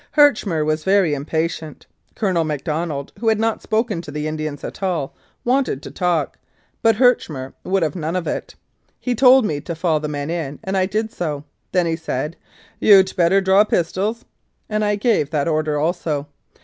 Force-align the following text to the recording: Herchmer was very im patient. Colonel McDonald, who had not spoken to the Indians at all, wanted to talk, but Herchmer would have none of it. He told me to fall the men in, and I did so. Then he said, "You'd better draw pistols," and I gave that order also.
Herchmer 0.17 0.65
was 0.65 0.83
very 0.83 1.13
im 1.13 1.25
patient. 1.25 1.85
Colonel 2.15 2.43
McDonald, 2.43 3.13
who 3.19 3.27
had 3.27 3.39
not 3.39 3.61
spoken 3.61 4.01
to 4.01 4.09
the 4.09 4.25
Indians 4.27 4.63
at 4.63 4.81
all, 4.81 5.13
wanted 5.45 5.83
to 5.83 5.91
talk, 5.91 6.39
but 6.81 6.95
Herchmer 6.95 7.53
would 7.63 7.83
have 7.83 7.95
none 7.95 8.15
of 8.15 8.25
it. 8.25 8.55
He 8.99 9.13
told 9.13 9.45
me 9.45 9.61
to 9.61 9.75
fall 9.75 9.99
the 9.99 10.07
men 10.07 10.31
in, 10.31 10.57
and 10.63 10.75
I 10.75 10.87
did 10.87 11.11
so. 11.11 11.43
Then 11.71 11.85
he 11.85 11.95
said, 11.95 12.35
"You'd 12.79 13.15
better 13.15 13.41
draw 13.41 13.63
pistols," 13.63 14.25
and 14.67 14.83
I 14.83 14.95
gave 14.95 15.29
that 15.29 15.47
order 15.47 15.77
also. 15.77 16.25